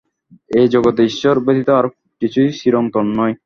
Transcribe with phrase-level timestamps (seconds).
[0.51, 1.85] এই জগতে ঈশ্বর ব্যতীত আর
[2.21, 3.33] কিছুই চিরন্তন নয়।